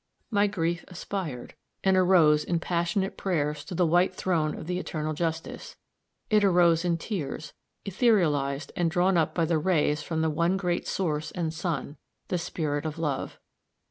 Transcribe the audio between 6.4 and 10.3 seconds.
arose in tears, etherealized and drawn up by the rays from